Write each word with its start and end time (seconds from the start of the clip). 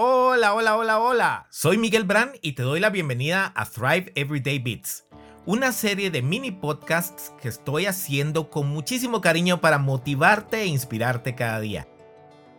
Hola, 0.00 0.54
hola, 0.54 0.76
hola, 0.76 1.00
hola. 1.00 1.46
Soy 1.50 1.76
Miguel 1.76 2.04
Brand 2.04 2.30
y 2.40 2.52
te 2.52 2.62
doy 2.62 2.78
la 2.78 2.88
bienvenida 2.88 3.52
a 3.56 3.64
Thrive 3.64 4.12
Everyday 4.14 4.60
Beats, 4.60 5.04
una 5.44 5.72
serie 5.72 6.12
de 6.12 6.22
mini 6.22 6.52
podcasts 6.52 7.32
que 7.42 7.48
estoy 7.48 7.86
haciendo 7.86 8.48
con 8.48 8.68
muchísimo 8.68 9.20
cariño 9.20 9.60
para 9.60 9.78
motivarte 9.78 10.62
e 10.62 10.66
inspirarte 10.66 11.34
cada 11.34 11.58
día. 11.58 11.88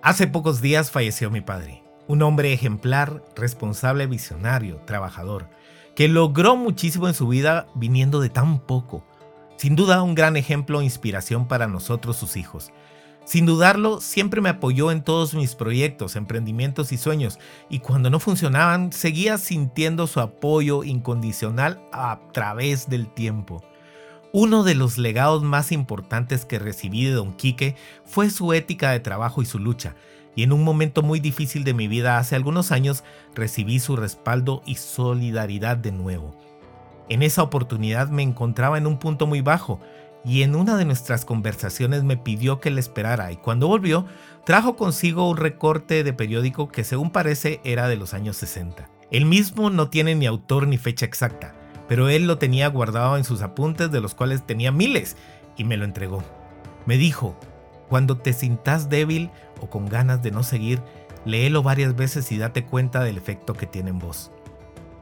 Hace 0.01 0.27
pocos 0.27 0.59
días 0.59 0.91
falleció 0.91 1.31
mi 1.31 1.39
padre, 1.39 1.81
un 2.09 2.23
hombre 2.23 2.51
ejemplar, 2.51 3.23
responsable, 3.37 4.05
visionario, 4.05 4.81
trabajador, 4.85 5.49
que 5.95 6.09
logró 6.09 6.57
muchísimo 6.57 7.07
en 7.07 7.13
su 7.13 7.29
vida 7.29 7.67
viniendo 7.73 8.19
de 8.19 8.27
tan 8.27 8.59
poco. 8.59 9.05
Sin 9.55 9.77
duda 9.77 10.03
un 10.03 10.13
gran 10.13 10.35
ejemplo 10.35 10.81
e 10.81 10.83
inspiración 10.83 11.47
para 11.47 11.67
nosotros 11.67 12.17
sus 12.17 12.35
hijos. 12.35 12.73
Sin 13.29 13.45
dudarlo, 13.45 14.01
siempre 14.01 14.41
me 14.41 14.49
apoyó 14.49 14.89
en 14.89 15.03
todos 15.03 15.35
mis 15.35 15.53
proyectos, 15.53 16.15
emprendimientos 16.15 16.91
y 16.91 16.97
sueños, 16.97 17.37
y 17.69 17.77
cuando 17.77 18.09
no 18.09 18.19
funcionaban, 18.19 18.91
seguía 18.91 19.37
sintiendo 19.37 20.07
su 20.07 20.19
apoyo 20.19 20.83
incondicional 20.83 21.79
a 21.91 22.21
través 22.33 22.89
del 22.89 23.07
tiempo. 23.07 23.63
Uno 24.33 24.63
de 24.63 24.73
los 24.73 24.97
legados 24.97 25.43
más 25.43 25.71
importantes 25.71 26.43
que 26.43 26.57
recibí 26.57 27.05
de 27.05 27.11
Don 27.11 27.33
Quique 27.33 27.75
fue 28.03 28.31
su 28.31 28.51
ética 28.51 28.89
de 28.89 28.99
trabajo 28.99 29.43
y 29.43 29.45
su 29.45 29.59
lucha, 29.59 29.93
y 30.35 30.41
en 30.41 30.51
un 30.51 30.63
momento 30.63 31.03
muy 31.03 31.19
difícil 31.19 31.63
de 31.63 31.75
mi 31.75 31.87
vida 31.87 32.17
hace 32.17 32.35
algunos 32.35 32.71
años 32.71 33.03
recibí 33.35 33.79
su 33.79 33.95
respaldo 33.95 34.63
y 34.65 34.73
solidaridad 34.73 35.77
de 35.77 35.91
nuevo. 35.91 36.35
En 37.09 37.21
esa 37.21 37.43
oportunidad 37.43 38.09
me 38.09 38.23
encontraba 38.23 38.79
en 38.79 38.87
un 38.87 38.97
punto 38.97 39.27
muy 39.27 39.41
bajo, 39.41 39.79
y 40.25 40.43
en 40.43 40.55
una 40.55 40.77
de 40.77 40.85
nuestras 40.85 41.25
conversaciones 41.25 42.03
me 42.03 42.17
pidió 42.17 42.59
que 42.59 42.71
le 42.71 42.79
esperara 42.79 43.31
y 43.31 43.37
cuando 43.37 43.67
volvió 43.67 44.05
trajo 44.45 44.75
consigo 44.75 45.29
un 45.29 45.37
recorte 45.37 46.03
de 46.03 46.13
periódico 46.13 46.69
que 46.69 46.83
según 46.83 47.11
parece 47.11 47.61
era 47.63 47.87
de 47.87 47.95
los 47.95 48.13
años 48.13 48.37
60. 48.37 48.89
El 49.11 49.25
mismo 49.25 49.69
no 49.69 49.89
tiene 49.89 50.15
ni 50.15 50.25
autor 50.25 50.67
ni 50.67 50.77
fecha 50.77 51.05
exacta, 51.05 51.55
pero 51.87 52.09
él 52.09 52.27
lo 52.27 52.37
tenía 52.37 52.67
guardado 52.67 53.17
en 53.17 53.23
sus 53.23 53.41
apuntes 53.41 53.91
de 53.91 54.01
los 54.01 54.13
cuales 54.13 54.45
tenía 54.45 54.71
miles 54.71 55.17
y 55.57 55.63
me 55.63 55.77
lo 55.77 55.85
entregó. 55.85 56.23
Me 56.85 56.97
dijo, 56.97 57.37
cuando 57.87 58.17
te 58.17 58.33
sintas 58.33 58.89
débil 58.89 59.31
o 59.61 59.69
con 59.69 59.87
ganas 59.87 60.21
de 60.21 60.31
no 60.31 60.43
seguir, 60.43 60.81
léelo 61.25 61.63
varias 61.63 61.95
veces 61.95 62.31
y 62.31 62.37
date 62.37 62.65
cuenta 62.65 63.03
del 63.03 63.17
efecto 63.17 63.53
que 63.53 63.65
tiene 63.65 63.89
en 63.89 63.99
vos. 63.99 64.31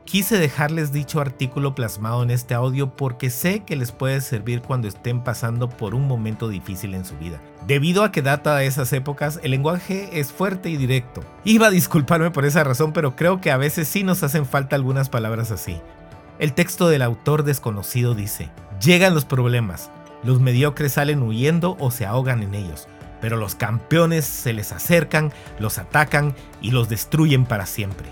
Quise 0.07 0.37
dejarles 0.37 0.93
dicho 0.93 1.19
artículo 1.19 1.75
plasmado 1.75 2.23
en 2.23 2.31
este 2.31 2.53
audio 2.53 2.95
porque 2.95 3.29
sé 3.29 3.65
que 3.65 3.75
les 3.75 3.91
puede 3.91 4.21
servir 4.21 4.61
cuando 4.61 4.87
estén 4.87 5.21
pasando 5.21 5.67
por 5.67 5.93
un 5.93 6.07
momento 6.07 6.47
difícil 6.47 6.95
en 6.95 7.03
su 7.03 7.17
vida. 7.17 7.41
Debido 7.67 8.05
a 8.05 8.11
que 8.13 8.21
data 8.21 8.55
de 8.55 8.67
esas 8.67 8.93
épocas, 8.93 9.37
el 9.43 9.51
lenguaje 9.51 10.17
es 10.17 10.31
fuerte 10.31 10.69
y 10.69 10.77
directo. 10.77 11.25
Iba 11.43 11.67
a 11.67 11.71
disculparme 11.71 12.31
por 12.31 12.45
esa 12.45 12.63
razón, 12.63 12.93
pero 12.93 13.17
creo 13.17 13.41
que 13.41 13.51
a 13.51 13.57
veces 13.57 13.89
sí 13.89 14.03
nos 14.03 14.23
hacen 14.23 14.45
falta 14.45 14.77
algunas 14.77 15.09
palabras 15.09 15.51
así. 15.51 15.77
El 16.39 16.53
texto 16.53 16.87
del 16.87 17.01
autor 17.01 17.43
desconocido 17.43 18.15
dice, 18.15 18.49
llegan 18.81 19.13
los 19.13 19.25
problemas, 19.25 19.91
los 20.23 20.39
mediocres 20.39 20.93
salen 20.93 21.21
huyendo 21.21 21.75
o 21.81 21.91
se 21.91 22.05
ahogan 22.05 22.43
en 22.43 22.55
ellos, 22.55 22.87
pero 23.19 23.35
los 23.35 23.55
campeones 23.55 24.23
se 24.23 24.53
les 24.53 24.71
acercan, 24.71 25.33
los 25.59 25.77
atacan 25.77 26.33
y 26.61 26.71
los 26.71 26.87
destruyen 26.87 27.45
para 27.45 27.65
siempre. 27.65 28.07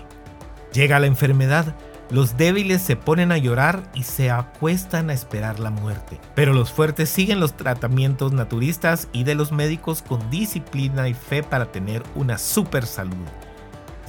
Llega 0.76 1.00
la 1.00 1.06
enfermedad, 1.06 1.74
los 2.10 2.36
débiles 2.36 2.82
se 2.82 2.96
ponen 2.96 3.32
a 3.32 3.38
llorar 3.38 3.84
y 3.94 4.02
se 4.02 4.30
acuestan 4.30 5.08
a 5.08 5.14
esperar 5.14 5.58
la 5.58 5.70
muerte. 5.70 6.20
Pero 6.34 6.52
los 6.52 6.70
fuertes 6.70 7.08
siguen 7.08 7.40
los 7.40 7.56
tratamientos 7.56 8.34
naturistas 8.34 9.08
y 9.10 9.24
de 9.24 9.34
los 9.34 9.52
médicos 9.52 10.02
con 10.02 10.28
disciplina 10.28 11.08
y 11.08 11.14
fe 11.14 11.42
para 11.42 11.72
tener 11.72 12.02
una 12.14 12.36
super 12.36 12.84
salud. 12.84 13.24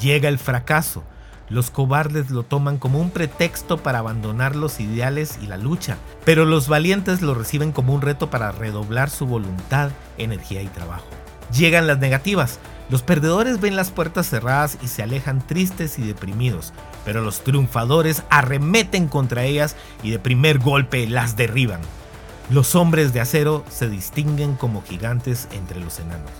Llega 0.02 0.28
el 0.28 0.40
fracaso. 0.40 1.06
Los 1.48 1.72
cobardes 1.72 2.32
lo 2.32 2.44
toman 2.44 2.80
como 2.80 3.00
un 3.00 3.12
pretexto 3.12 3.78
para 3.78 4.00
abandonar 4.00 4.58
los 4.58 4.82
ideales 4.82 5.40
y 5.42 5.48
la 5.48 5.56
lucha, 5.56 5.96
pero 6.26 6.44
los 6.44 6.68
valientes 6.68 7.22
lo 7.22 7.34
reciben 7.34 7.72
como 7.72 7.94
un 7.94 8.02
reto 8.02 8.30
para 8.30 8.52
redoblar 8.52 9.10
su 9.10 9.26
voluntad, 9.26 9.92
energía 10.18 10.62
y 10.64 10.68
trabajo. 10.68 11.08
Llegan 11.54 11.88
las 11.88 12.00
negativas. 12.00 12.60
Los 12.90 13.04
perdedores 13.04 13.60
ven 13.60 13.76
las 13.76 13.92
puertas 13.92 14.30
cerradas 14.30 14.78
y 14.82 14.88
se 14.88 15.04
alejan 15.04 15.46
tristes 15.46 16.00
y 16.00 16.04
deprimidos, 16.04 16.72
pero 17.04 17.22
los 17.22 17.44
triunfadores 17.44 18.24
arremeten 18.30 19.10
contra 19.10 19.44
ellas 19.44 19.76
y 20.04 20.12
de 20.12 20.20
primer 20.20 20.60
golpe 20.60 21.06
las 21.08 21.36
derriban. 21.36 21.82
Los 22.50 22.76
hombres 22.76 23.12
de 23.12 23.20
acero 23.20 23.66
se 23.70 23.90
distinguen 23.90 24.56
como 24.56 24.82
gigantes 24.82 25.50
entre 25.52 25.82
los 25.82 26.00
enanos. 26.00 26.32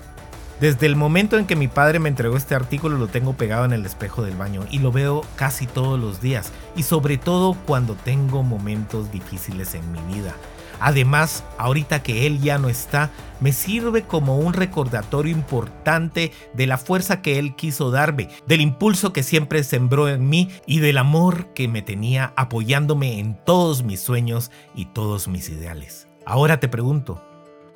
Desde 0.62 0.86
el 0.88 0.96
momento 0.96 1.38
en 1.38 1.46
que 1.46 1.58
mi 1.58 1.68
padre 1.68 2.00
me 2.00 2.10
entregó 2.10 2.38
este 2.38 2.56
artículo 2.56 2.98
lo 2.98 3.08
tengo 3.08 3.34
pegado 3.34 3.66
en 3.66 3.74
el 3.74 3.86
espejo 3.86 4.24
del 4.24 4.38
baño 4.38 4.66
y 4.72 4.80
lo 4.80 4.92
veo 4.92 5.24
casi 5.36 5.68
todos 5.68 6.00
los 6.00 6.20
días 6.22 6.52
y 6.76 6.84
sobre 6.84 7.18
todo 7.18 7.56
cuando 7.66 7.94
tengo 7.94 8.42
momentos 8.42 9.12
difíciles 9.12 9.76
en 9.76 9.92
mi 9.92 10.00
vida. 10.16 10.34
Además, 10.80 11.44
ahorita 11.58 12.04
que 12.04 12.28
él 12.28 12.40
ya 12.42 12.58
no 12.58 12.70
está, 12.70 13.12
me 13.40 13.52
sirve 13.52 14.04
como 14.04 14.38
un 14.38 14.54
recordatorio 14.54 15.32
importante 15.32 16.32
de 16.54 16.68
la 16.68 16.78
fuerza 16.78 17.22
que 17.22 17.40
él 17.40 17.56
quiso 17.56 17.92
darme, 17.92 18.30
del 18.48 18.62
impulso 18.62 19.14
que 19.14 19.24
siempre 19.24 19.64
sembró 19.64 20.08
en 20.08 20.30
mí 20.30 20.50
y 20.66 20.80
del 20.80 20.98
amor 20.98 21.54
que 21.54 21.68
me 21.68 21.82
tenía 21.82 22.34
apoyándome 22.36 23.20
en 23.20 23.38
todos 23.44 23.84
mis 23.84 24.00
sueños 24.00 24.52
y 24.76 24.86
todos 24.86 25.28
mis 25.28 25.50
ideales. 25.50 26.08
Ahora 26.26 26.60
te 26.60 26.68
pregunto, 26.68 27.24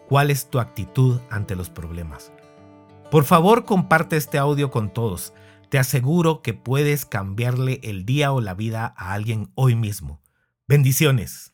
¿cuál 0.08 0.30
es 0.32 0.50
tu 0.50 0.60
actitud 0.60 1.22
ante 1.30 1.56
los 1.56 1.70
problemas? 1.70 2.32
Por 3.10 3.24
favor, 3.26 3.66
comparte 3.66 4.18
este 4.18 4.38
audio 4.38 4.72
con 4.72 4.94
todos. 4.94 5.34
Te 5.70 5.80
aseguro 5.80 6.42
que 6.42 6.54
puedes 6.54 7.06
cambiarle 7.06 7.80
el 7.84 8.06
día 8.06 8.32
o 8.32 8.42
la 8.42 8.54
vida 8.54 8.94
a 8.98 9.14
alguien 9.14 9.52
hoy 9.56 9.76
mismo. 9.76 10.22
Bendiciones. 10.68 11.54